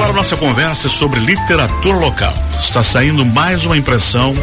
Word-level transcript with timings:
agora 0.00 0.14
nossa 0.14 0.34
conversa 0.34 0.88
sobre 0.88 1.20
literatura 1.20 1.98
local. 1.98 2.32
Está 2.58 2.82
saindo 2.82 3.22
mais 3.22 3.66
uma 3.66 3.76
impressão, 3.76 4.34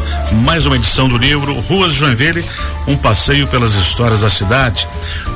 mais 0.44 0.68
uma 0.68 0.76
edição 0.76 1.10
do 1.10 1.18
livro 1.18 1.60
Ruas 1.62 1.94
de 1.94 2.00
Joinville, 2.00 2.46
um 2.88 2.96
passeio 2.96 3.48
pelas 3.48 3.74
histórias 3.74 4.20
da 4.20 4.30
cidade, 4.30 4.88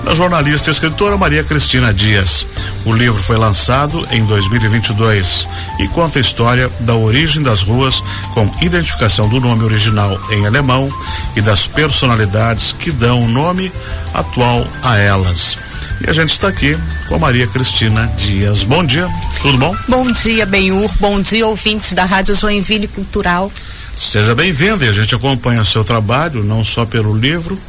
da 0.03 0.13
jornalista 0.13 0.69
e 0.69 0.73
escritora 0.73 1.17
Maria 1.17 1.43
Cristina 1.43 1.91
Dias. 1.91 2.45
O 2.85 2.93
livro 2.93 3.19
foi 3.19 3.35
lançado 3.35 4.07
em 4.11 4.23
2022 4.25 5.47
e 5.79 5.87
conta 5.87 6.19
a 6.19 6.21
história 6.21 6.69
da 6.81 6.93
origem 6.95 7.41
das 7.41 7.63
ruas 7.63 8.03
com 8.35 8.47
identificação 8.61 9.27
do 9.27 9.39
nome 9.39 9.63
original 9.63 10.19
em 10.29 10.45
alemão 10.45 10.87
e 11.35 11.41
das 11.41 11.65
personalidades 11.65 12.73
que 12.73 12.91
dão 12.91 13.23
o 13.23 13.27
nome 13.27 13.71
atual 14.13 14.67
a 14.83 14.99
elas. 14.99 15.57
E 16.05 16.09
a 16.09 16.13
gente 16.13 16.31
está 16.31 16.47
aqui 16.47 16.75
com 17.07 17.15
a 17.15 17.19
Maria 17.19 17.45
Cristina 17.45 18.07
Dias. 18.17 18.63
Bom 18.63 18.83
dia, 18.83 19.07
tudo 19.41 19.57
bom? 19.57 19.75
Bom 19.87 20.11
dia, 20.11 20.45
Benhur. 20.45 20.89
Bom 20.99 21.21
dia, 21.21 21.45
ouvintes 21.45 21.93
da 21.93 22.05
Rádio 22.05 22.33
Joinville 22.33 22.87
Cultural. 22.87 23.51
Seja 23.95 24.33
bem-vindo 24.33 24.83
e 24.83 24.89
a 24.89 24.91
gente 24.91 25.13
acompanha 25.13 25.61
o 25.61 25.65
seu 25.65 25.83
trabalho, 25.83 26.43
não 26.43 26.65
só 26.65 26.85
pelo 26.85 27.15
livro, 27.15 27.59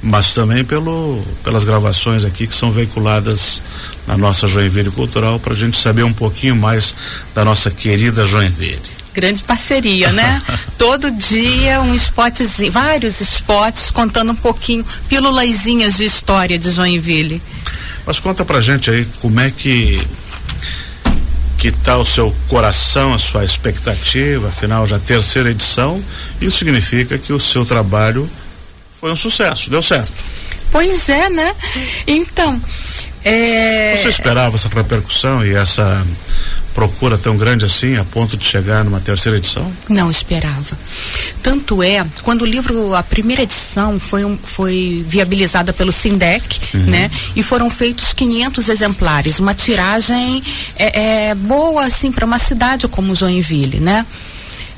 mas 0.00 0.32
também 0.32 0.64
pelo, 0.64 1.20
pelas 1.42 1.64
gravações 1.64 2.24
aqui 2.24 2.46
que 2.46 2.54
são 2.54 2.70
veiculadas 2.70 3.60
na 4.06 4.16
nossa 4.16 4.46
Joinville 4.46 4.90
Cultural 4.90 5.40
para 5.40 5.52
a 5.52 5.56
gente 5.56 5.76
saber 5.76 6.04
um 6.04 6.12
pouquinho 6.12 6.54
mais 6.54 6.94
da 7.34 7.44
nossa 7.44 7.70
querida 7.70 8.24
Joinville 8.24 9.01
grande 9.12 9.42
parceria, 9.42 10.10
né? 10.12 10.42
Todo 10.78 11.10
dia 11.10 11.80
um 11.82 11.94
spotzinho, 11.94 12.72
vários 12.72 13.20
spots 13.20 13.90
contando 13.90 14.32
um 14.32 14.36
pouquinho, 14.36 14.84
pílulazinhas 15.08 15.96
de 15.96 16.04
história 16.04 16.58
de 16.58 16.70
Joinville. 16.70 17.40
Mas 18.06 18.18
conta 18.18 18.44
pra 18.44 18.60
gente 18.60 18.90
aí 18.90 19.06
como 19.20 19.40
é 19.40 19.50
que 19.50 20.00
que 21.58 21.70
tá 21.70 21.96
o 21.96 22.04
seu 22.04 22.34
coração, 22.48 23.14
a 23.14 23.18
sua 23.18 23.44
expectativa, 23.44 24.48
afinal 24.48 24.84
já 24.84 24.98
terceira 24.98 25.48
edição, 25.48 26.02
isso 26.40 26.58
significa 26.58 27.16
que 27.16 27.32
o 27.32 27.38
seu 27.38 27.64
trabalho 27.64 28.28
foi 29.00 29.12
um 29.12 29.16
sucesso, 29.16 29.70
deu 29.70 29.80
certo. 29.80 30.12
Pois 30.72 31.08
é, 31.08 31.30
né? 31.30 31.54
Então, 32.08 32.60
é... 33.24 33.96
Você 33.96 34.08
esperava 34.08 34.56
essa 34.56 34.68
repercussão 34.68 35.46
e 35.46 35.54
essa 35.54 36.04
procura 36.74 37.16
tão 37.18 37.36
grande 37.36 37.64
assim 37.64 37.96
a 37.96 38.04
ponto 38.04 38.36
de 38.36 38.44
chegar 38.44 38.84
numa 38.84 39.00
terceira 39.00 39.38
edição? 39.38 39.70
Não 39.88 40.10
esperava. 40.10 40.76
Tanto 41.42 41.82
é, 41.82 42.04
quando 42.22 42.42
o 42.42 42.46
livro, 42.46 42.94
a 42.94 43.02
primeira 43.02 43.42
edição 43.42 43.98
foi, 43.98 44.24
um, 44.24 44.38
foi 44.42 45.04
viabilizada 45.08 45.72
pelo 45.72 45.90
Sindec, 45.90 46.60
uhum. 46.74 46.84
né? 46.84 47.10
E 47.34 47.42
foram 47.42 47.68
feitos 47.68 48.12
500 48.12 48.68
exemplares, 48.68 49.38
uma 49.40 49.54
tiragem 49.54 50.42
é, 50.76 51.28
é 51.30 51.34
boa 51.34 51.84
assim 51.84 52.12
para 52.12 52.24
uma 52.24 52.38
cidade 52.38 52.86
como 52.88 53.14
Joinville, 53.14 53.80
né? 53.80 54.06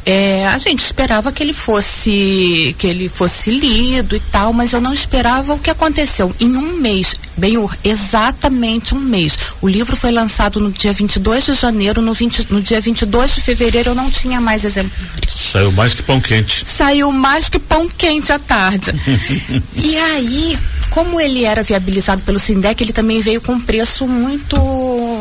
É, 0.06 0.46
a 0.48 0.58
gente 0.58 0.84
esperava 0.84 1.32
que 1.32 1.42
ele 1.42 1.54
fosse 1.54 2.74
que 2.78 2.86
ele 2.86 3.08
fosse 3.08 3.50
lido 3.50 4.14
e 4.14 4.20
tal, 4.20 4.52
mas 4.52 4.72
eu 4.72 4.80
não 4.80 4.92
esperava 4.92 5.54
o 5.54 5.58
que 5.58 5.70
aconteceu. 5.70 6.34
Em 6.38 6.54
um 6.56 6.76
mês, 6.76 7.14
bem 7.36 7.54
exatamente 7.82 8.94
um 8.94 9.00
mês. 9.00 9.38
O 9.62 9.68
livro 9.68 9.96
foi 9.96 10.10
lançado 10.10 10.60
no 10.60 10.70
dia 10.70 10.92
22 10.92 11.46
de 11.46 11.54
janeiro, 11.54 12.02
no, 12.02 12.12
20, 12.12 12.52
no 12.52 12.60
dia 12.60 12.80
22 12.80 13.36
de 13.36 13.40
fevereiro 13.40 13.90
eu 13.90 13.94
não 13.94 14.10
tinha 14.10 14.40
mais 14.40 14.64
exemplares. 14.64 15.04
Saiu 15.28 15.72
mais 15.72 15.94
que 15.94 16.02
pão 16.02 16.20
quente. 16.20 16.64
Saiu 16.66 17.10
mais 17.10 17.48
que 17.48 17.58
pão 17.58 17.88
quente 17.88 18.32
à 18.32 18.38
tarde. 18.38 18.92
e 19.76 19.96
aí, 19.96 20.58
como 20.90 21.20
ele 21.20 21.44
era 21.44 21.62
viabilizado 21.62 22.20
pelo 22.22 22.38
Sindec, 22.38 22.82
ele 22.82 22.92
também 22.92 23.20
veio 23.20 23.40
com 23.40 23.52
um 23.52 23.60
preço 23.60 24.06
muito 24.06 24.56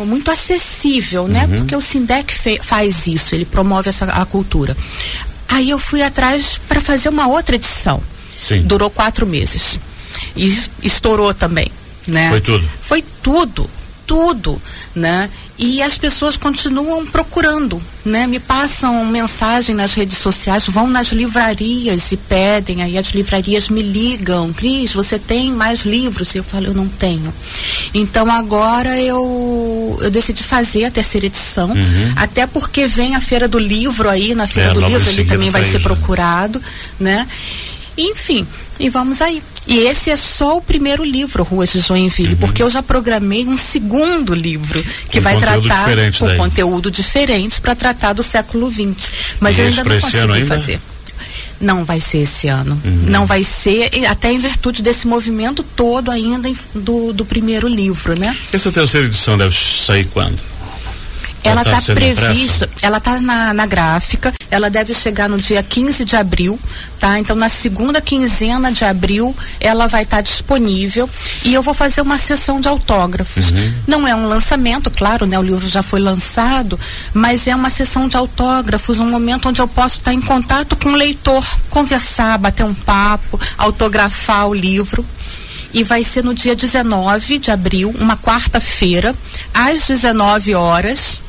muito 0.05 0.31
acessível, 0.31 1.27
né? 1.27 1.45
Uhum. 1.45 1.57
Porque 1.57 1.75
o 1.75 1.81
Sindec 1.81 2.33
faz 2.61 3.07
isso, 3.07 3.35
ele 3.35 3.45
promove 3.45 3.89
essa 3.89 4.05
a 4.05 4.25
cultura. 4.25 4.75
Aí 5.47 5.69
eu 5.69 5.79
fui 5.79 6.01
atrás 6.01 6.59
para 6.67 6.81
fazer 6.81 7.09
uma 7.09 7.28
outra 7.28 7.55
edição. 7.55 8.01
Sim. 8.35 8.63
Durou 8.63 8.89
quatro 8.89 9.25
meses. 9.28 9.79
E 10.35 10.51
estourou 10.81 11.33
também, 11.33 11.72
né? 12.07 12.29
Foi 12.29 12.41
tudo. 12.41 12.69
Foi 12.81 13.03
tudo, 13.22 13.69
tudo, 14.05 14.61
né? 14.95 15.29
E 15.58 15.81
as 15.81 15.97
pessoas 15.97 16.36
continuam 16.36 17.06
procurando, 17.06 17.81
né? 18.03 18.25
Me 18.25 18.40
passam 18.40 19.06
mensagem 19.06 19.75
nas 19.75 19.94
redes 19.94 20.18
sociais, 20.18 20.68
vão 20.68 20.88
nas 20.88 21.09
livrarias 21.12 22.12
e 22.12 22.18
pedem, 22.18 22.81
aí 22.81 22.97
as 22.97 23.08
livrarias 23.08 23.69
me 23.69 23.81
ligam, 23.81 24.52
Cris, 24.52 24.94
você 24.94 25.19
tem 25.19 25.52
mais 25.52 25.81
livros? 25.81 26.34
E 26.34 26.40
eu 26.40 26.44
falo, 26.44 26.68
eu 26.68 26.74
não 26.74 26.88
tenho. 26.88 27.31
Então 27.94 28.31
agora 28.31 29.00
eu, 29.00 30.00
eu 30.02 30.09
decidi 30.09 30.41
fazer 30.41 30.86
a 30.86 30.91
terceira 30.91 31.28
edição, 31.28 31.70
uhum. 31.70 32.14
até 32.16 32.47
porque 32.47 32.88
vem 32.88 33.16
a 33.16 33.22
Feira 33.22 33.47
do 33.47 33.59
Livro 33.59 34.09
aí, 34.09 34.34
na 34.34 34.47
Feira 34.47 34.72
é, 34.72 34.74
do 34.74 34.81
Livro 34.81 35.08
ele 35.08 35.25
também 35.25 35.52
vai 35.52 35.64
ser 35.64 35.80
procurado, 35.81 36.59
né? 37.00 37.28
Enfim, 37.97 38.45
e 38.79 38.89
vamos 38.89 39.21
aí. 39.21 39.41
E 39.67 39.79
esse 39.79 40.09
é 40.09 40.15
só 40.15 40.57
o 40.57 40.61
primeiro 40.61 41.03
livro, 41.03 41.43
Ruas 41.43 41.71
de 41.71 41.79
Joinville, 41.79 42.33
uhum. 42.33 42.39
porque 42.39 42.61
eu 42.61 42.69
já 42.69 42.83
programei 42.83 43.45
um 43.45 43.57
segundo 43.57 44.33
livro 44.33 44.83
que 45.09 45.19
com 45.19 45.23
vai 45.23 45.37
tratar 45.37 45.89
com 46.17 46.25
daí. 46.25 46.37
conteúdo 46.37 46.91
diferente 46.91 47.61
para 47.61 47.73
tratar 47.73 48.13
do 48.13 48.21
século 48.21 48.71
XX. 48.71 49.37
Mas 49.39 49.57
e 49.57 49.61
eu 49.61 49.67
ainda 49.67 49.83
não 49.83 49.99
consegui 50.01 50.33
ainda? 50.33 50.45
fazer. 50.47 50.79
Não 51.59 51.85
vai 51.85 51.99
ser 51.99 52.19
esse 52.19 52.47
ano. 52.47 52.79
Uhum. 52.83 53.05
Não 53.07 53.25
vai 53.25 53.43
ser, 53.43 53.89
até 54.07 54.31
em 54.31 54.39
virtude 54.39 54.83
desse 54.83 55.07
movimento 55.07 55.63
todo 55.75 56.11
ainda 56.11 56.51
do, 56.75 57.13
do 57.13 57.25
primeiro 57.25 57.67
livro, 57.67 58.19
né? 58.19 58.35
Essa 58.51 58.71
terceira 58.71 59.07
edição 59.07 59.37
deve 59.37 59.55
sair 59.55 60.05
quando? 60.05 60.37
Ela 61.43 61.61
está 61.61 61.81
tá 61.81 61.93
prevista, 61.93 62.69
ela 62.81 62.97
está 62.97 63.19
na, 63.19 63.53
na 63.53 63.65
gráfica, 63.65 64.33
ela 64.49 64.69
deve 64.69 64.93
chegar 64.93 65.27
no 65.27 65.37
dia 65.37 65.61
15 65.61 66.05
de 66.05 66.15
abril, 66.15 66.59
tá? 66.99 67.19
Então 67.19 67.35
na 67.35 67.49
segunda 67.49 68.01
quinzena 68.01 68.71
de 68.71 68.85
abril 68.85 69.35
ela 69.59 69.87
vai 69.87 70.03
estar 70.03 70.17
tá 70.17 70.21
disponível 70.21 71.09
e 71.43 71.53
eu 71.53 71.61
vou 71.61 71.73
fazer 71.73 72.01
uma 72.01 72.17
sessão 72.17 72.61
de 72.61 72.67
autógrafos. 72.67 73.51
Uhum. 73.51 73.73
Não 73.87 74.07
é 74.07 74.15
um 74.15 74.27
lançamento, 74.27 74.89
claro, 74.89 75.25
né? 75.25 75.37
O 75.37 75.43
livro 75.43 75.67
já 75.67 75.83
foi 75.83 75.99
lançado, 75.99 76.79
mas 77.13 77.47
é 77.47 77.55
uma 77.55 77.69
sessão 77.69 78.07
de 78.07 78.15
autógrafos, 78.15 78.99
um 78.99 79.09
momento 79.09 79.49
onde 79.49 79.61
eu 79.61 79.67
posso 79.67 79.99
estar 79.99 80.11
tá 80.11 80.13
em 80.13 80.21
contato 80.21 80.75
com 80.75 80.89
o 80.89 80.95
leitor, 80.95 81.45
conversar, 81.69 82.37
bater 82.37 82.63
um 82.63 82.73
papo, 82.73 83.39
autografar 83.57 84.47
o 84.47 84.53
livro 84.53 85.05
e 85.73 85.83
vai 85.83 86.03
ser 86.03 86.23
no 86.23 86.33
dia 86.33 86.55
19 86.55 87.39
de 87.39 87.49
abril, 87.49 87.93
uma 87.99 88.15
quarta-feira, 88.15 89.13
às 89.53 89.87
19 89.87 90.53
horas, 90.53 91.19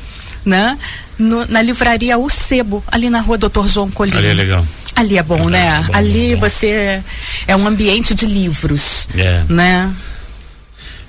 né? 0.45 0.77
No, 1.17 1.45
na 1.47 1.61
livraria 1.61 2.17
O 2.17 2.29
Sebo, 2.29 2.83
ali 2.91 3.09
na 3.09 3.19
rua 3.19 3.37
Doutor 3.37 3.67
João 3.67 3.89
Colina. 3.89 4.17
Ali 4.17 4.27
é 4.27 4.33
legal. 4.33 4.65
Ali 4.95 5.17
é 5.17 5.23
bom, 5.23 5.49
né? 5.49 5.65
É 5.65 5.87
bom, 5.87 5.97
ali 5.97 6.33
é 6.33 6.35
você 6.35 7.01
é 7.47 7.55
um 7.55 7.67
ambiente 7.67 8.13
de 8.13 8.25
livros, 8.25 9.07
é. 9.15 9.43
né? 9.49 9.93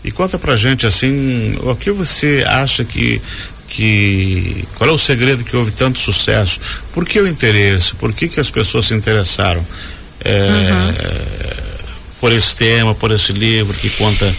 E 0.03 0.11
conta 0.11 0.39
pra 0.39 0.57
gente 0.57 0.87
assim, 0.87 1.57
o 1.61 1.75
que 1.75 1.91
você 1.91 2.45
acha 2.49 2.85
que 2.85 3.21
que 3.69 4.65
qual 4.77 4.89
é 4.89 4.93
o 4.93 4.99
segredo 4.99 5.45
que 5.45 5.57
houve 5.57 5.73
tanto 5.73 5.99
sucesso? 5.99 6.59
Por 6.93 7.05
que 7.05 7.21
o 7.21 7.27
interesse? 7.27 7.95
Por 7.97 8.13
que 8.13 8.29
que 8.29 8.41
as 8.41 8.51
pessoas 8.51 8.87
se 8.87 8.95
interessaram 8.95 9.65
é, 10.25 10.49
uhum. 10.73 10.95
por 12.21 12.33
esse 12.33 12.57
tema, 12.57 12.95
por 12.95 13.11
esse 13.11 13.33
livro 13.33 13.75
que 13.75 13.91
conta 13.91 14.35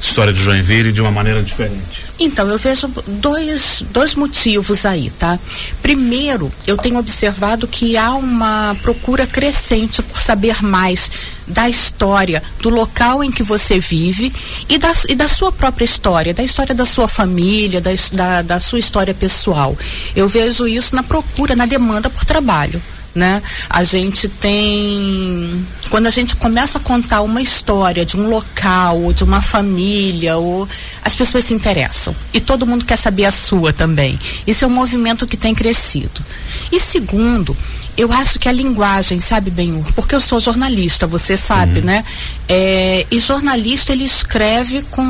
história 0.00 0.32
de 0.32 0.42
Joinville 0.42 0.92
de 0.92 1.00
uma 1.00 1.10
maneira 1.10 1.42
diferente? 1.42 2.06
Então, 2.18 2.48
eu 2.48 2.58
vejo 2.58 2.88
dois, 3.06 3.84
dois 3.90 4.14
motivos 4.14 4.84
aí, 4.84 5.10
tá? 5.10 5.38
Primeiro, 5.82 6.50
eu 6.66 6.76
tenho 6.76 6.98
observado 6.98 7.68
que 7.68 7.96
há 7.96 8.12
uma 8.12 8.76
procura 8.82 9.26
crescente 9.26 10.02
por 10.02 10.18
saber 10.18 10.62
mais 10.62 11.10
da 11.46 11.68
história, 11.68 12.42
do 12.60 12.68
local 12.68 13.24
em 13.24 13.30
que 13.30 13.42
você 13.42 13.80
vive 13.80 14.32
e 14.68 14.78
da, 14.78 14.92
e 15.08 15.14
da 15.14 15.28
sua 15.28 15.50
própria 15.50 15.84
história, 15.84 16.34
da 16.34 16.42
história 16.42 16.74
da 16.74 16.84
sua 16.84 17.08
família, 17.08 17.80
da, 17.80 17.90
da, 18.12 18.42
da 18.42 18.60
sua 18.60 18.78
história 18.78 19.14
pessoal. 19.14 19.76
Eu 20.14 20.28
vejo 20.28 20.68
isso 20.68 20.94
na 20.94 21.02
procura, 21.02 21.56
na 21.56 21.66
demanda 21.66 22.10
por 22.10 22.24
trabalho 22.24 22.80
né? 23.18 23.42
A 23.68 23.84
gente 23.84 24.28
tem 24.28 25.66
quando 25.90 26.06
a 26.06 26.10
gente 26.10 26.36
começa 26.36 26.78
a 26.78 26.80
contar 26.80 27.22
uma 27.22 27.40
história 27.40 28.04
de 28.04 28.16
um 28.16 28.28
local 28.28 29.00
ou 29.02 29.12
de 29.12 29.24
uma 29.24 29.40
família, 29.40 30.36
ou 30.36 30.68
as 31.02 31.14
pessoas 31.14 31.44
se 31.44 31.54
interessam 31.54 32.14
e 32.32 32.40
todo 32.40 32.66
mundo 32.66 32.84
quer 32.84 32.96
saber 32.96 33.24
a 33.24 33.30
sua 33.30 33.72
também. 33.72 34.18
Isso 34.46 34.64
é 34.64 34.68
um 34.68 34.70
movimento 34.70 35.26
que 35.26 35.36
tem 35.36 35.54
crescido. 35.54 36.22
E 36.70 36.78
segundo, 36.78 37.56
eu 37.96 38.12
acho 38.12 38.38
que 38.38 38.48
a 38.48 38.52
linguagem, 38.52 39.18
sabe, 39.20 39.50
Benhur, 39.50 39.92
porque 39.94 40.14
eu 40.14 40.20
sou 40.20 40.38
jornalista, 40.38 41.06
você 41.06 41.36
sabe, 41.36 41.80
uhum. 41.80 41.86
né? 41.86 42.04
É, 42.48 43.06
e 43.10 43.18
jornalista 43.18 43.92
ele 43.92 44.04
escreve 44.04 44.82
com 44.90 45.02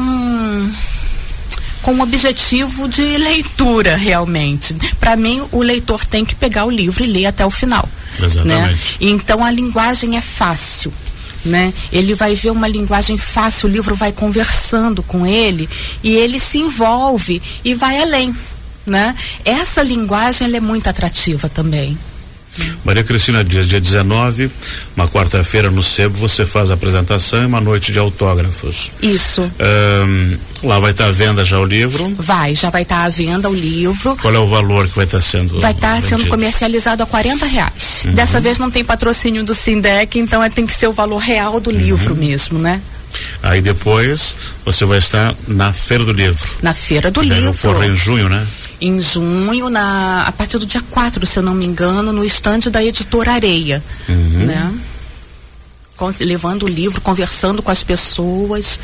com 1.88 1.94
o 1.94 2.02
objetivo 2.02 2.87
de 2.87 3.17
leitura 3.17 3.96
realmente. 3.96 4.75
Para 5.00 5.17
mim, 5.17 5.43
o 5.50 5.62
leitor 5.62 6.05
tem 6.05 6.23
que 6.23 6.35
pegar 6.35 6.67
o 6.67 6.70
livro 6.70 7.02
e 7.02 7.06
ler 7.06 7.25
até 7.25 7.46
o 7.46 7.50
final. 7.50 7.88
Né? 8.19 8.26
Exatamente. 8.26 8.73
Né? 8.73 8.79
Então 9.00 9.43
a 9.43 9.50
linguagem 9.50 10.19
é 10.19 10.20
fácil. 10.20 10.93
Né? 11.46 11.73
Ele 11.90 12.14
vai 12.14 12.35
ver 12.35 12.50
uma 12.50 12.69
linguagem 12.69 13.17
fácil, 13.17 13.70
o 13.70 13.73
livro 13.73 13.94
vai 13.94 14.12
conversando 14.12 15.02
com 15.02 15.26
ele 15.26 15.67
e 16.02 16.14
ele 16.14 16.38
se 16.38 16.58
envolve 16.58 17.40
e 17.64 17.73
vai 17.73 18.02
além. 18.02 18.37
né? 18.85 19.14
Essa 19.43 19.82
linguagem 19.82 20.55
é 20.55 20.61
muito 20.61 20.88
atrativa 20.88 21.49
também. 21.49 21.96
Maria 22.84 23.05
Cristina 23.05 23.44
Dias, 23.44 23.66
dia 23.66 23.81
19, 23.81 24.50
uma 24.96 25.08
quarta-feira 25.08 25.70
no 25.70 25.82
Sebo, 25.82 26.16
você 26.19 26.46
faz 26.46 26.70
a 26.70 26.75
apresentação 26.75 27.43
e 27.43 27.46
uma 27.46 27.60
noite 27.60 27.93
de 27.93 27.99
autógrafos. 27.99 28.90
Isso. 29.02 29.43
Um, 29.43 30.38
lá 30.62 30.78
vai 30.78 30.93
estar 30.93 31.06
à 31.06 31.12
venda 31.12 31.44
já 31.44 31.58
o 31.58 31.64
livro? 31.64 32.12
Vai, 32.16 32.55
já 32.55 32.70
vai 32.70 32.82
estar 32.82 33.05
à 33.05 33.08
venda 33.08 33.49
o 33.49 33.55
livro. 33.55 34.16
Qual 34.20 34.34
é 34.34 34.38
o 34.38 34.46
valor 34.46 34.88
que 34.88 34.96
vai 34.96 35.05
estar 35.05 35.20
sendo? 35.20 35.60
Vai 35.60 35.72
estar 35.72 36.00
sendo 36.00 36.26
comercializado 36.28 37.02
a 37.02 37.06
40 37.06 37.46
reais. 37.46 38.05
Uhum. 38.06 38.14
Dessa 38.14 38.40
vez 38.40 38.58
não 38.58 38.70
tem 38.70 38.84
patrocínio 38.84 39.44
do 39.44 39.54
Sindec, 39.54 40.19
então 40.19 40.43
é, 40.43 40.49
tem 40.49 40.66
que 40.66 40.72
ser 40.72 40.87
o 40.87 40.93
valor 40.93 41.19
real 41.19 41.61
do 41.61 41.70
uhum. 41.70 41.76
livro 41.76 42.16
mesmo, 42.16 42.58
né? 42.58 42.81
Aí 43.42 43.60
depois 43.60 44.36
você 44.64 44.84
vai 44.84 44.98
estar 44.98 45.34
na 45.46 45.72
Feira 45.72 46.04
do 46.04 46.12
Livro. 46.12 46.48
Na 46.62 46.74
Feira 46.74 47.10
do 47.10 47.20
Livro. 47.20 47.50
Ocorre 47.50 47.88
em 47.88 47.94
junho, 47.94 48.28
né? 48.28 48.46
Em 48.80 49.00
junho, 49.00 49.68
na, 49.70 50.24
a 50.26 50.32
partir 50.32 50.58
do 50.58 50.66
dia 50.66 50.82
4, 50.90 51.24
se 51.26 51.38
eu 51.38 51.42
não 51.42 51.54
me 51.54 51.66
engano, 51.66 52.12
no 52.12 52.24
estande 52.24 52.70
da 52.70 52.82
editora 52.82 53.32
Areia. 53.32 53.82
Uhum. 54.08 54.46
Né? 54.46 54.74
Com, 55.96 56.10
levando 56.20 56.64
o 56.64 56.68
livro, 56.68 57.00
conversando 57.00 57.62
com 57.62 57.70
as 57.70 57.82
pessoas. 57.82 58.78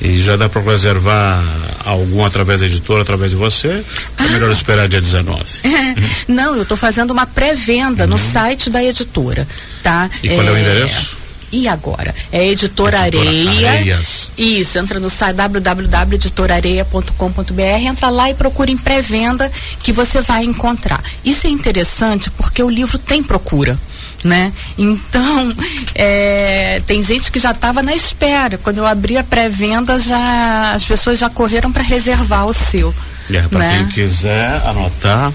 E 0.00 0.20
já 0.20 0.36
dá 0.36 0.48
para 0.48 0.60
reservar 0.60 1.42
algum 1.84 2.24
através 2.24 2.60
da 2.60 2.66
editora, 2.66 3.02
através 3.02 3.30
de 3.30 3.36
você? 3.36 3.68
É 3.68 3.84
ah. 4.18 4.26
É 4.26 4.28
melhor 4.30 4.50
esperar 4.50 4.88
dia 4.88 5.00
19? 5.00 5.44
Não, 6.28 6.56
eu 6.56 6.62
estou 6.62 6.76
fazendo 6.76 7.12
uma 7.12 7.24
pré-venda 7.24 8.04
uhum. 8.04 8.10
no 8.10 8.18
site 8.18 8.68
da 8.68 8.82
editora, 8.82 9.46
tá? 9.82 10.10
E 10.22 10.28
qual 10.28 10.42
é, 10.42 10.48
é 10.48 10.52
o 10.52 10.58
endereço? 10.58 11.21
E 11.52 11.68
agora? 11.68 12.12
É 12.32 12.48
Editora, 12.48 13.06
Editora 13.06 13.28
Areia. 13.28 13.70
Areias. 13.70 14.32
Isso, 14.38 14.78
entra 14.78 14.98
no 14.98 15.10
site 15.10 15.36
www.editorareia.com.br, 15.36 17.86
entra 17.86 18.08
lá 18.08 18.30
e 18.30 18.34
procura 18.34 18.70
em 18.70 18.78
pré-venda 18.78 19.52
que 19.82 19.92
você 19.92 20.22
vai 20.22 20.44
encontrar. 20.44 21.04
Isso 21.22 21.46
é 21.46 21.50
interessante 21.50 22.30
porque 22.30 22.62
o 22.62 22.70
livro 22.70 22.96
tem 22.98 23.22
procura. 23.22 23.78
Né? 24.24 24.50
Então, 24.78 25.54
é, 25.94 26.80
tem 26.86 27.02
gente 27.02 27.30
que 27.30 27.38
já 27.38 27.50
estava 27.50 27.82
na 27.82 27.94
espera. 27.94 28.56
Quando 28.56 28.78
eu 28.78 28.86
abri 28.86 29.18
a 29.18 29.24
pré-venda, 29.24 30.00
já 30.00 30.72
as 30.72 30.84
pessoas 30.84 31.18
já 31.18 31.28
correram 31.28 31.70
para 31.70 31.82
reservar 31.82 32.46
o 32.46 32.54
seu. 32.54 32.94
É, 33.30 33.42
para 33.42 33.58
né? 33.58 33.76
quem 33.78 33.88
quiser 33.88 34.62
anotar, 34.66 35.30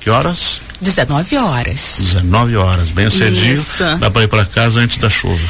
Que 0.01 0.11
horas? 0.11 0.61
19 0.81 1.37
horas. 1.37 1.97
19 2.01 2.57
horas, 2.57 2.91
bem 2.91 3.11
cedinho. 3.11 3.55
Isso. 3.55 3.85
Dá 3.99 4.11
para 4.11 4.23
ir 4.23 4.29
para 4.29 4.45
casa 4.45 4.81
antes 4.81 4.99
da 4.99 5.11
chuva. 5.11 5.49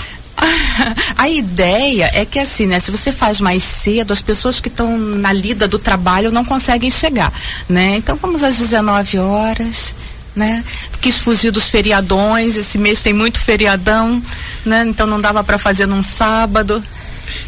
a 1.17 1.29
ideia 1.29 2.11
é 2.15 2.25
que 2.25 2.39
assim, 2.39 2.67
né? 2.67 2.79
Se 2.79 2.91
você 2.91 3.13
faz 3.13 3.41
mais 3.41 3.63
cedo, 3.63 4.13
as 4.13 4.23
pessoas 4.23 4.61
que 4.61 4.69
estão 4.69 4.97
na 4.99 5.33
lida 5.33 5.69
do 5.69 5.79
trabalho 5.79 6.31
não 6.31 6.45
conseguem 6.45 6.91
chegar, 6.91 7.33
né? 7.69 7.97
Então 7.97 8.19
vamos 8.21 8.43
às 8.43 8.59
19 8.59 9.19
horas, 9.19 9.95
né? 10.35 10.65
Quis 11.01 11.19
fugir 11.19 11.51
dos 11.51 11.69
feriadões, 11.69 12.57
esse 12.57 12.79
mês 12.79 13.03
tem 13.03 13.13
muito 13.13 13.39
feriadão, 13.39 14.23
né? 14.65 14.85
Então 14.87 15.07
não 15.07 15.21
dava 15.21 15.43
para 15.45 15.59
fazer 15.59 15.87
num 15.87 16.03
sábado. 16.03 16.83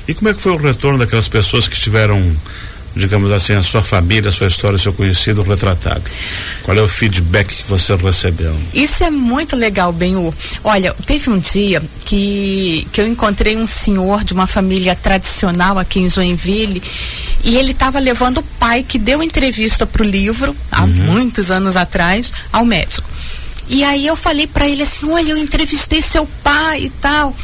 E 0.06 0.14
como 0.14 0.28
é 0.28 0.34
que 0.34 0.40
foi 0.40 0.52
o 0.52 0.56
retorno 0.56 0.98
daquelas 0.98 1.28
pessoas 1.28 1.68
que 1.68 1.74
estiveram 1.74 2.36
digamos 2.94 3.32
assim, 3.32 3.54
a 3.54 3.62
sua 3.62 3.82
família, 3.82 4.28
a 4.28 4.32
sua 4.32 4.46
história, 4.46 4.76
o 4.76 4.78
seu 4.78 4.92
conhecido 4.92 5.42
retratado? 5.42 6.02
Qual 6.62 6.76
é 6.76 6.82
o 6.82 6.88
feedback 6.88 7.54
que 7.54 7.68
você 7.68 7.94
recebeu? 7.96 8.54
Isso 8.74 9.02
é 9.04 9.10
muito 9.10 9.56
legal, 9.56 9.92
Benhu. 9.92 10.34
Olha, 10.64 10.94
teve 11.06 11.30
um 11.30 11.38
dia 11.38 11.82
que, 12.04 12.86
que 12.92 13.00
eu 13.00 13.06
encontrei 13.06 13.56
um 13.56 13.66
senhor 13.66 14.24
de 14.24 14.32
uma 14.32 14.46
família 14.46 14.94
tradicional 14.94 15.78
aqui 15.78 16.00
em 16.00 16.10
Joinville 16.10 16.82
e 17.44 17.56
ele 17.56 17.72
estava 17.72 17.98
levando 17.98 18.38
o 18.38 18.42
pai 18.42 18.82
que 18.82 18.98
deu 18.98 19.22
entrevista 19.22 19.86
para 19.86 20.02
o 20.02 20.06
livro, 20.06 20.54
há 20.70 20.82
uhum. 20.82 20.88
muitos 20.88 21.50
anos 21.50 21.76
atrás, 21.76 22.32
ao 22.52 22.64
médico. 22.64 23.08
E 23.68 23.84
aí 23.84 24.06
eu 24.06 24.16
falei 24.16 24.46
para 24.46 24.68
ele 24.68 24.82
assim, 24.82 25.10
olha, 25.10 25.30
eu 25.30 25.38
entrevistei 25.38 26.02
seu 26.02 26.26
pai 26.42 26.82
e 26.84 26.90
tal. 26.90 27.34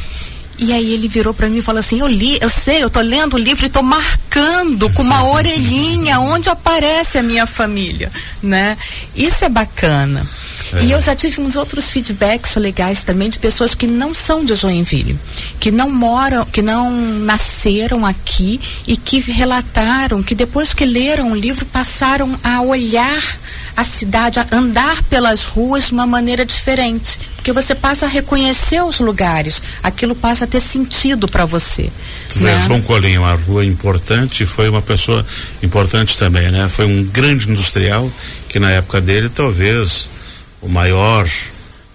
E 0.59 0.73
aí 0.73 0.93
ele 0.93 1.07
virou 1.07 1.33
para 1.33 1.47
mim 1.49 1.57
e 1.57 1.61
falou 1.61 1.79
assim: 1.79 1.99
"Eu 1.99 2.07
li, 2.07 2.37
eu 2.41 2.49
sei, 2.49 2.83
eu 2.83 2.89
tô 2.89 2.99
lendo 2.99 3.35
o 3.35 3.39
livro 3.39 3.65
e 3.65 3.69
tô 3.69 3.81
marcando 3.81 4.89
com 4.91 5.01
uma 5.01 5.23
orelhinha 5.29 6.19
onde 6.19 6.49
aparece 6.49 7.17
a 7.17 7.23
minha 7.23 7.45
família, 7.45 8.11
né? 8.41 8.77
Isso 9.15 9.45
é 9.45 9.49
bacana. 9.49 10.25
É. 10.73 10.83
E 10.83 10.91
eu 10.91 11.01
já 11.01 11.15
tive 11.15 11.41
uns 11.41 11.55
outros 11.55 11.89
feedbacks 11.89 12.55
legais 12.55 13.03
também 13.03 13.29
de 13.29 13.39
pessoas 13.39 13.73
que 13.73 13.87
não 13.87 14.13
são 14.13 14.43
de 14.43 14.55
Joinville, 14.55 15.17
que 15.59 15.71
não 15.71 15.89
moram, 15.89 16.45
que 16.45 16.61
não 16.61 16.91
nasceram 16.91 18.05
aqui 18.05 18.59
e 18.85 18.95
que 18.95 19.19
relataram 19.19 20.21
que 20.21 20.35
depois 20.35 20.73
que 20.73 20.85
leram 20.85 21.31
o 21.31 21.35
livro 21.35 21.65
passaram 21.65 22.37
a 22.43 22.61
olhar 22.61 23.23
a 23.75 23.83
cidade, 23.83 24.39
a 24.39 24.45
andar 24.51 25.01
pelas 25.03 25.43
ruas 25.43 25.87
de 25.87 25.93
uma 25.93 26.05
maneira 26.05 26.45
diferente. 26.45 27.17
Porque 27.49 27.63
você 27.63 27.73
passa 27.73 28.05
a 28.05 28.09
reconhecer 28.09 28.79
os 28.83 28.99
lugares, 28.99 29.59
aquilo 29.81 30.13
passa 30.13 30.45
a 30.45 30.47
ter 30.47 30.59
sentido 30.59 31.27
para 31.27 31.45
você. 31.45 31.89
Tu 32.31 32.41
né? 32.41 32.59
João 32.59 32.79
Colinho, 32.79 33.21
uma 33.21 33.33
rua 33.33 33.65
importante, 33.65 34.45
foi 34.45 34.69
uma 34.69 34.83
pessoa 34.83 35.25
importante 35.63 36.15
também, 36.15 36.51
né? 36.51 36.69
Foi 36.69 36.85
um 36.85 37.03
grande 37.05 37.49
industrial 37.49 38.07
que 38.47 38.59
na 38.59 38.69
época 38.69 39.01
dele 39.01 39.29
talvez 39.29 40.11
o 40.61 40.69
maior 40.69 41.27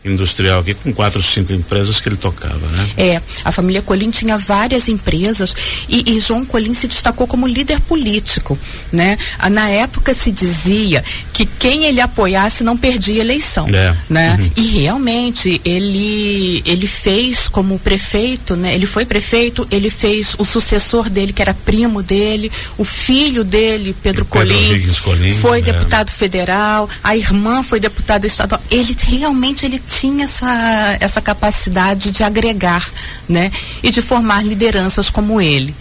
industrial 0.05 0.61
aqui 0.61 0.75
com 0.75 0.93
quatro, 0.93 1.23
cinco 1.23 1.53
empresas 1.53 2.01
que 2.01 2.09
ele 2.09 2.17
tocava, 2.17 2.67
né? 2.69 2.91
É, 2.97 3.23
a 3.45 3.51
família 3.51 3.81
Colim 3.81 4.11
tinha 4.11 4.37
várias 4.37 4.89
empresas 4.89 5.55
e, 5.89 6.15
e 6.15 6.21
João 6.21 6.45
Colim 6.45 6.75
se 6.75 6.87
destacou 6.87 7.27
como 7.27 7.47
líder 7.47 7.81
político, 7.81 8.59
né? 8.93 9.17
Ah, 9.39 9.49
na 9.49 9.69
época 9.69 10.13
se 10.13 10.31
dizia 10.31 11.03
que 11.33 11.47
quem 11.47 11.85
ele 11.85 12.01
apoiasse 12.01 12.63
não 12.63 12.77
perdia 12.77 13.21
eleição, 13.21 13.67
é. 13.69 13.97
né? 14.09 14.37
Uhum. 14.39 14.51
E 14.57 14.67
realmente 14.81 15.61
ele 15.65 16.63
ele 16.67 16.87
fez 16.87 17.49
como 17.49 17.79
prefeito, 17.79 18.57
né? 18.57 18.75
Ele 18.75 18.87
foi 18.87 19.07
prefeito, 19.07 19.67
ele 19.71 19.89
fez 19.89 20.35
o 20.39 20.45
sucessor 20.45 21.09
dele 21.09 21.33
que 21.33 21.41
era 21.41 21.55
primo 21.55 22.03
dele, 22.03 22.53
o 22.77 22.85
filho 22.85 23.43
dele, 23.43 23.97
Pedro, 24.03 24.25
Pedro 24.25 24.25
Colim, 24.27 24.93
Colim, 25.03 25.33
foi 25.33 25.59
é. 25.61 25.63
deputado 25.63 26.11
federal, 26.11 26.89
a 27.03 27.17
irmã 27.17 27.63
foi 27.63 27.81
deputada 27.81 28.27
estadual. 28.27 28.61
Ele 28.71 28.95
realmente 29.09 29.65
ele 29.65 29.79
tinha 30.01 30.25
essa, 30.25 30.97
essa 31.01 31.21
capacidade 31.21 32.11
de 32.11 32.23
agregar, 32.25 32.85
né? 33.29 33.51
E 33.83 33.91
de 33.91 34.03
formar 34.03 34.45
lideranças 34.45 35.09
como 35.09 35.41
ele, 35.41 35.75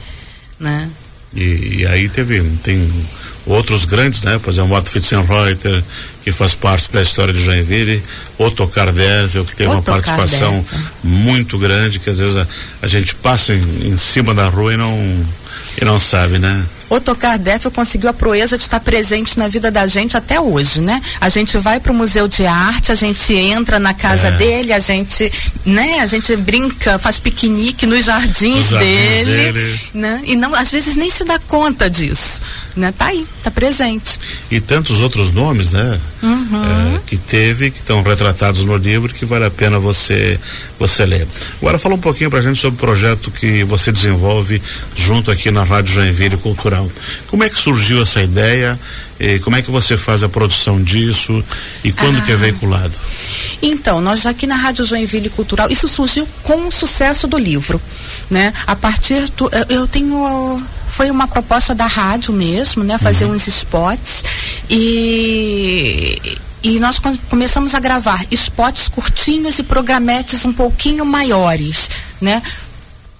né? 0.60 0.90
E, 1.36 1.80
e 1.80 1.88
aí 1.88 2.08
teve, 2.10 2.42
tem 2.64 2.88
outros 3.46 3.86
grandes, 3.86 4.24
né? 4.24 4.38
Por 4.38 4.52
exemplo, 4.52 4.74
o 4.74 4.78
Otto 4.78 4.90
Fitzenreuter, 4.90 5.84
que 6.24 6.32
faz 6.32 6.54
parte 6.54 6.92
da 6.92 7.02
história 7.02 7.34
de 7.34 7.44
Joinville, 7.44 8.04
Otto 8.38 8.68
Cardével, 8.68 9.44
que 9.44 9.56
teve 9.56 9.70
Otto 9.70 9.78
uma 9.78 9.84
participação 9.84 10.64
muito 11.04 11.58
grande, 11.58 12.00
que 12.00 12.10
às 12.10 12.18
vezes 12.18 12.36
a, 12.36 12.48
a 12.82 12.88
gente 12.88 13.16
passa 13.16 13.54
em, 13.54 13.88
em 13.88 13.98
cima 13.98 14.34
da 14.34 14.48
rua 14.48 14.74
e 14.74 14.78
não, 14.78 15.24
e 15.82 15.86
não 15.86 16.00
sabe, 16.00 16.38
né? 16.38 16.64
O 16.96 17.02
Tocar 17.02 17.40
Défio 17.40 17.72
conseguiu 17.72 18.10
a 18.10 18.14
proeza 18.14 18.58
de 18.58 18.64
estar 18.64 18.80
presente 18.80 19.38
na 19.38 19.48
vida 19.48 19.72
da 19.72 19.88
gente 19.88 20.16
até 20.16 20.40
hoje, 20.40 20.80
né? 20.80 21.02
A 21.20 21.28
gente 21.28 21.58
vai 21.58 21.80
para 21.80 21.92
o 21.92 21.96
Museu 21.96 22.28
de 22.28 22.46
Arte, 22.46 22.92
a 22.92 22.96
gente 22.96 23.34
entra 23.34 23.80
na 23.80 23.94
casa 23.94 24.28
é. 24.28 24.32
dele, 24.38 24.72
a 24.72 24.80
gente, 24.80 25.32
né? 25.66 26.00
A 26.02 26.06
gente 26.06 26.36
brinca, 26.38 27.00
faz 27.00 27.20
piquenique 27.20 27.86
nos 27.86 28.06
jardins, 28.06 28.70
jardins 28.70 28.80
dele, 28.80 29.52
dele, 29.52 29.80
né? 29.94 30.22
E 30.26 30.36
não, 30.36 30.54
às 30.54 30.72
vezes 30.72 30.96
nem 30.96 31.10
se 31.10 31.24
dá 31.24 31.40
conta 31.40 31.90
disso, 31.90 32.42
né? 32.76 32.94
Tá 32.96 33.08
aí, 33.08 33.26
tá 33.42 33.50
presente. 33.50 34.20
E 34.52 34.62
tantos 34.62 35.00
outros 35.00 35.34
nomes, 35.34 35.74
né? 35.74 36.00
Uhum. 36.24 36.96
É, 36.96 37.02
que 37.06 37.18
teve, 37.18 37.70
que 37.70 37.80
estão 37.80 38.02
retratados 38.02 38.64
no 38.64 38.78
livro, 38.78 39.14
que 39.14 39.26
vale 39.26 39.46
a 39.46 39.52
pena 39.52 39.78
você 39.78 40.40
você 40.80 41.06
ler. 41.06 41.28
Agora 41.62 41.78
fala 41.78 41.96
um 41.96 42.00
pouquinho 42.00 42.30
para 42.30 42.40
a 42.40 42.42
gente 42.42 42.60
sobre 42.60 42.78
o 42.78 42.80
projeto 42.80 43.30
que 43.30 43.64
você 43.66 43.92
desenvolve 43.92 44.62
junto 44.96 45.30
aqui 45.30 45.52
na 45.52 45.64
Rádio 45.64 45.96
Joinville 45.96 46.38
Cultural. 46.38 46.90
Como 47.28 47.44
é 47.44 47.50
que 47.50 47.58
surgiu 47.58 48.02
essa 48.02 48.22
ideia? 48.22 48.80
Como 49.44 49.56
é 49.56 49.62
que 49.62 49.72
você 49.72 49.98
faz 49.98 50.24
a 50.24 50.30
produção 50.30 50.82
disso 50.82 51.44
e 51.84 51.92
quando 51.94 52.18
ah, 52.18 52.22
que 52.22 52.32
é 52.32 52.36
ah. 52.36 52.38
veiculado? 52.38 52.94
Então, 53.62 54.02
nós 54.02 54.26
aqui 54.26 54.46
na 54.46 54.56
Rádio 54.56 54.84
Joinville 54.84 55.30
Cultural, 55.30 55.70
isso 55.70 55.88
surgiu 55.88 56.28
com 56.42 56.68
o 56.68 56.72
sucesso 56.72 57.28
do 57.28 57.38
livro, 57.38 57.80
né? 58.30 58.52
A 58.68 58.76
partir 58.76 59.24
do, 59.38 59.50
eu 59.70 59.88
tenho 59.88 60.62
foi 60.94 61.10
uma 61.10 61.28
proposta 61.28 61.74
da 61.74 61.88
rádio 61.88 62.32
mesmo, 62.32 62.84
né? 62.84 63.00
Fazer 63.00 63.26
uhum. 63.26 63.34
uns 63.34 63.48
spots 63.48 64.24
e 64.70 66.38
e 66.62 66.80
nós 66.80 66.98
começamos 67.30 67.76
a 67.76 67.80
gravar 67.80 68.24
spots 68.32 68.88
curtinhos 68.88 69.60
e 69.60 69.64
programetes 69.64 70.46
um 70.46 70.54
pouquinho 70.54 71.06
maiores, 71.06 71.90
né? 72.22 72.42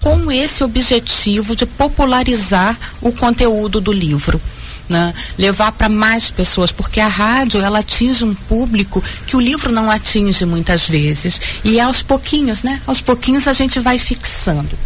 com 0.00 0.30
esse 0.30 0.62
objetivo 0.62 1.56
de 1.56 1.66
popularizar 1.66 2.78
o 3.02 3.10
conteúdo 3.10 3.80
do 3.80 3.92
livro. 3.92 4.40
Né? 4.86 5.14
levar 5.38 5.72
para 5.72 5.88
mais 5.88 6.30
pessoas, 6.30 6.70
porque 6.70 7.00
a 7.00 7.08
rádio 7.08 7.58
ela 7.58 7.78
atinge 7.78 8.22
um 8.22 8.34
público 8.34 9.02
que 9.26 9.34
o 9.34 9.40
livro 9.40 9.72
não 9.72 9.90
atinge 9.90 10.44
muitas 10.44 10.86
vezes. 10.86 11.40
E 11.64 11.80
aos 11.80 12.02
pouquinhos, 12.02 12.62
né? 12.62 12.78
Aos 12.86 13.00
pouquinhos 13.00 13.48
a 13.48 13.54
gente 13.54 13.80
vai 13.80 13.98
fixando. 13.98 14.78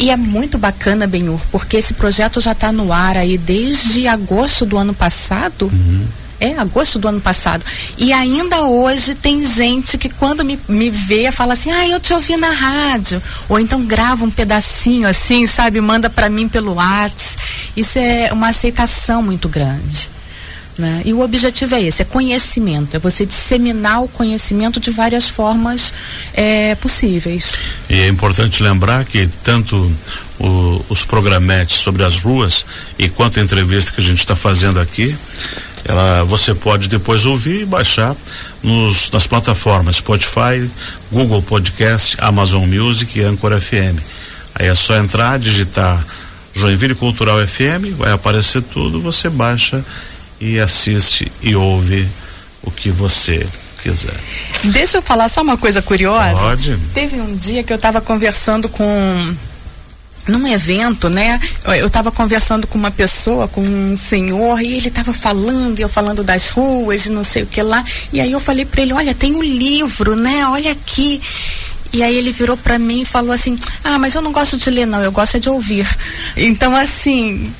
E 0.00 0.10
é 0.10 0.16
muito 0.16 0.56
bacana, 0.56 1.06
Benhur, 1.06 1.38
porque 1.52 1.76
esse 1.76 1.92
projeto 1.92 2.40
já 2.40 2.52
está 2.52 2.72
no 2.72 2.90
ar 2.90 3.18
aí 3.18 3.36
desde 3.36 4.08
agosto 4.08 4.64
do 4.64 4.78
ano 4.78 4.94
passado. 4.94 5.66
Uhum. 5.66 6.06
É, 6.40 6.58
agosto 6.58 6.98
do 6.98 7.06
ano 7.06 7.20
passado. 7.20 7.62
E 7.98 8.10
ainda 8.14 8.62
hoje 8.62 9.14
tem 9.14 9.44
gente 9.44 9.98
que 9.98 10.08
quando 10.08 10.42
me, 10.42 10.58
me 10.66 10.88
vê 10.88 11.30
fala 11.30 11.52
assim, 11.52 11.70
ah, 11.70 11.86
eu 11.86 12.00
te 12.00 12.14
ouvi 12.14 12.34
na 12.38 12.50
rádio. 12.50 13.22
Ou 13.46 13.60
então 13.60 13.84
grava 13.84 14.24
um 14.24 14.30
pedacinho 14.30 15.06
assim, 15.06 15.46
sabe, 15.46 15.82
manda 15.82 16.08
para 16.08 16.30
mim 16.30 16.48
pelo 16.48 16.76
WhatsApp. 16.76 17.72
Isso 17.76 17.98
é 17.98 18.32
uma 18.32 18.48
aceitação 18.48 19.22
muito 19.22 19.50
grande. 19.50 20.10
Né? 20.80 21.02
E 21.04 21.12
o 21.12 21.20
objetivo 21.20 21.74
é 21.74 21.82
esse, 21.82 22.00
é 22.00 22.06
conhecimento, 22.06 22.96
é 22.96 22.98
você 22.98 23.26
disseminar 23.26 24.02
o 24.02 24.08
conhecimento 24.08 24.80
de 24.80 24.90
várias 24.90 25.28
formas 25.28 25.92
é, 26.32 26.74
possíveis. 26.76 27.58
E 27.90 28.00
é 28.00 28.08
importante 28.08 28.62
lembrar 28.62 29.04
que 29.04 29.28
tanto 29.44 29.76
o, 30.38 30.82
os 30.88 31.04
programetes 31.04 31.80
sobre 31.80 32.02
as 32.02 32.22
ruas 32.22 32.64
e 32.98 33.10
quanto 33.10 33.38
a 33.38 33.42
entrevista 33.42 33.92
que 33.92 34.00
a 34.00 34.04
gente 34.04 34.20
está 34.20 34.34
fazendo 34.34 34.80
aqui, 34.80 35.14
ela, 35.84 36.24
você 36.24 36.54
pode 36.54 36.88
depois 36.88 37.26
ouvir 37.26 37.60
e 37.60 37.66
baixar 37.66 38.16
nos, 38.62 39.10
nas 39.10 39.26
plataformas 39.26 39.96
Spotify, 39.96 40.66
Google 41.12 41.42
Podcast, 41.42 42.16
Amazon 42.20 42.64
Music 42.66 43.18
e 43.18 43.22
Anchor 43.22 43.60
FM. 43.60 44.00
Aí 44.54 44.66
é 44.66 44.74
só 44.74 44.96
entrar, 44.96 45.38
digitar 45.38 46.02
Joinville 46.54 46.94
Cultural 46.94 47.38
FM, 47.46 47.98
vai 47.98 48.12
aparecer 48.12 48.62
tudo, 48.62 48.98
você 49.02 49.28
baixa 49.28 49.84
e 50.40 50.58
assiste 50.58 51.30
e 51.42 51.54
ouve 51.54 52.08
o 52.62 52.70
que 52.70 52.90
você 52.90 53.46
quiser. 53.82 54.14
Deixa 54.64 54.98
eu 54.98 55.02
falar 55.02 55.28
só 55.28 55.42
uma 55.42 55.56
coisa 55.56 55.82
curiosa. 55.82 56.40
Pode. 56.40 56.76
Teve 56.94 57.20
um 57.20 57.34
dia 57.34 57.62
que 57.62 57.72
eu 57.72 57.76
estava 57.76 58.00
conversando 58.00 58.68
com 58.68 59.34
num 60.28 60.46
evento, 60.46 61.08
né? 61.08 61.40
Eu 61.78 61.86
estava 61.86 62.12
conversando 62.12 62.66
com 62.66 62.78
uma 62.78 62.90
pessoa, 62.90 63.48
com 63.48 63.62
um 63.62 63.96
senhor, 63.96 64.60
e 64.60 64.76
ele 64.76 64.88
estava 64.88 65.12
falando, 65.12 65.78
e 65.78 65.82
eu 65.82 65.88
falando 65.88 66.22
das 66.22 66.48
ruas 66.50 67.06
e 67.06 67.10
não 67.10 67.24
sei 67.24 67.42
o 67.42 67.46
que 67.46 67.62
lá. 67.62 67.84
E 68.12 68.20
aí 68.20 68.30
eu 68.30 68.40
falei 68.40 68.64
para 68.64 68.82
ele, 68.82 68.92
olha, 68.92 69.14
tem 69.14 69.34
um 69.34 69.42
livro, 69.42 70.14
né? 70.14 70.46
Olha 70.46 70.72
aqui. 70.72 71.20
E 71.92 72.02
aí 72.02 72.16
ele 72.16 72.32
virou 72.32 72.56
para 72.56 72.78
mim 72.78 73.02
e 73.02 73.04
falou 73.04 73.32
assim: 73.32 73.56
"Ah, 73.82 73.98
mas 73.98 74.14
eu 74.14 74.22
não 74.22 74.32
gosto 74.32 74.56
de 74.56 74.70
ler 74.70 74.86
não, 74.86 75.02
eu 75.02 75.12
gosto 75.12 75.36
é 75.36 75.40
de 75.40 75.48
ouvir". 75.48 75.86
Então 76.36 76.74
assim, 76.74 77.52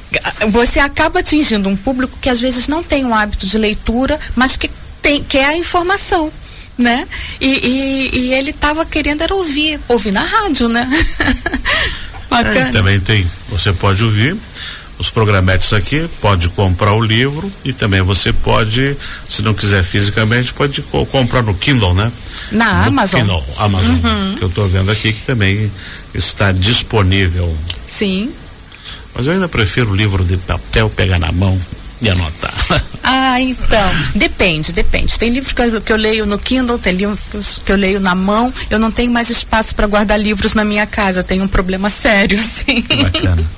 você 0.48 0.78
acaba 0.80 1.20
atingindo 1.20 1.68
um 1.68 1.76
público 1.76 2.16
que 2.20 2.28
às 2.28 2.40
vezes 2.40 2.68
não 2.68 2.82
tem 2.82 3.04
o 3.04 3.14
hábito 3.14 3.46
de 3.46 3.58
leitura, 3.58 4.18
mas 4.34 4.56
que 4.56 4.70
tem 5.02 5.22
quer 5.22 5.46
a 5.46 5.56
informação 5.56 6.32
né? 6.78 7.06
E, 7.40 7.46
e, 7.46 8.18
e 8.18 8.34
ele 8.34 8.50
estava 8.50 8.86
querendo 8.86 9.22
era 9.22 9.34
ouvir, 9.34 9.78
ouvir 9.86 10.12
na 10.12 10.24
rádio, 10.24 10.66
né? 10.68 10.88
Bacana. 12.30 12.68
É, 12.68 12.70
também 12.70 12.98
tem, 12.98 13.30
você 13.50 13.72
pode 13.72 14.02
ouvir 14.02 14.36
os 15.00 15.08
programetes 15.08 15.72
aqui, 15.72 16.06
pode 16.20 16.50
comprar 16.50 16.92
o 16.92 17.00
livro 17.00 17.50
e 17.64 17.72
também 17.72 18.02
você 18.02 18.34
pode, 18.34 18.94
se 19.26 19.40
não 19.40 19.54
quiser 19.54 19.82
fisicamente, 19.82 20.52
pode 20.52 20.82
co 20.82 21.06
comprar 21.06 21.42
no 21.42 21.54
Kindle, 21.54 21.94
né? 21.94 22.12
Na 22.52 22.82
no 22.82 22.88
Amazon. 22.88 23.20
Kindle, 23.22 23.44
Amazon, 23.56 23.96
uhum. 23.96 24.34
que 24.36 24.42
eu 24.44 24.48
estou 24.48 24.68
vendo 24.68 24.90
aqui 24.90 25.14
que 25.14 25.22
também 25.22 25.72
está 26.14 26.52
disponível. 26.52 27.50
Sim. 27.86 28.30
Mas 29.14 29.26
eu 29.26 29.32
ainda 29.32 29.48
prefiro 29.48 29.90
o 29.90 29.96
livro 29.96 30.22
de 30.22 30.36
papel, 30.36 30.90
pegar 30.90 31.18
na 31.18 31.32
mão 31.32 31.58
e 32.02 32.08
anotar. 32.08 32.54
Ah, 33.02 33.40
então. 33.40 33.90
Depende, 34.14 34.72
depende. 34.72 35.18
Tem 35.18 35.30
livros 35.30 35.52
que 35.52 35.62
eu, 35.62 35.80
que 35.80 35.92
eu, 35.92 35.96
leio 35.96 36.26
no 36.26 36.38
Kindle, 36.38 36.78
tem 36.78 36.92
livros 36.92 37.60
que 37.64 37.72
eu 37.72 37.76
leio 37.76 37.98
na 37.98 38.14
mão. 38.14 38.52
Eu 38.68 38.78
não 38.78 38.90
tenho 38.90 39.10
mais 39.10 39.30
espaço 39.30 39.74
para 39.74 39.86
guardar 39.86 40.20
livros 40.20 40.54
na 40.54 40.64
minha 40.64 40.86
casa. 40.86 41.20
Eu 41.20 41.24
tenho 41.24 41.42
um 41.42 41.48
problema 41.48 41.90
sério, 41.90 42.38
sim. 42.44 42.84
Bacana. 43.02 43.50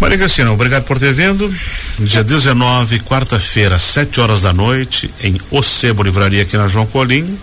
Maria 0.00 0.16
Cristina, 0.16 0.50
obrigado 0.50 0.84
por 0.84 0.98
ter 0.98 1.12
vindo. 1.12 1.54
Dia 1.98 2.24
19, 2.24 3.00
quarta-feira, 3.00 3.78
7 3.78 4.18
horas 4.20 4.40
da 4.40 4.50
noite, 4.50 5.10
em 5.22 5.38
Ocebo 5.50 6.02
Livraria, 6.02 6.42
aqui 6.42 6.56
na 6.56 6.68
João 6.68 6.86
Colim. 6.86 7.38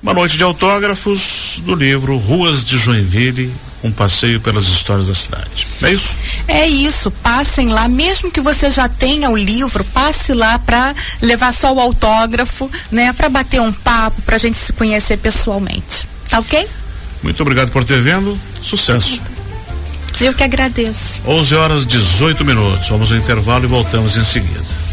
Uma 0.00 0.14
noite 0.14 0.36
de 0.36 0.44
autógrafos 0.44 1.60
do 1.64 1.74
livro 1.74 2.16
Ruas 2.18 2.64
de 2.64 2.78
Joinville, 2.78 3.52
um 3.82 3.90
passeio 3.90 4.40
pelas 4.40 4.66
histórias 4.68 5.08
da 5.08 5.14
cidade. 5.14 5.66
É 5.82 5.92
isso? 5.92 6.18
É 6.46 6.68
isso. 6.68 7.10
Passem 7.10 7.68
lá, 7.68 7.88
mesmo 7.88 8.30
que 8.30 8.40
você 8.40 8.70
já 8.70 8.88
tenha 8.88 9.28
o 9.28 9.36
livro, 9.36 9.82
passe 9.86 10.32
lá 10.34 10.56
para 10.60 10.94
levar 11.20 11.52
só 11.52 11.74
o 11.74 11.80
autógrafo, 11.80 12.70
né? 12.92 13.12
Para 13.12 13.28
bater 13.28 13.60
um 13.60 13.72
papo, 13.72 14.22
para 14.22 14.36
a 14.36 14.38
gente 14.38 14.56
se 14.56 14.72
conhecer 14.72 15.16
pessoalmente. 15.16 16.08
Tá 16.30 16.38
ok? 16.38 16.68
Muito 17.24 17.40
obrigado 17.42 17.72
por 17.72 17.84
ter 17.84 18.00
vindo. 18.00 18.38
Sucesso. 18.62 19.33
Eu 20.20 20.32
que 20.32 20.44
agradeço. 20.44 21.22
11 21.26 21.54
horas 21.56 21.86
18 21.86 22.44
minutos. 22.44 22.88
Vamos 22.88 23.10
ao 23.10 23.18
intervalo 23.18 23.64
e 23.64 23.68
voltamos 23.68 24.16
em 24.16 24.24
seguida. 24.24 24.83